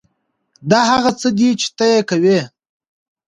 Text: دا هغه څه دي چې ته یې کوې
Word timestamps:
دا 0.71 0.79
هغه 0.91 1.11
څه 1.19 1.29
دي 1.37 1.49
چې 1.61 1.67
ته 1.77 1.85
یې 1.91 1.99
کوې 2.09 2.39